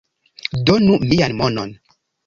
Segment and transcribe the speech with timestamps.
[0.65, 1.71] Donu mian monon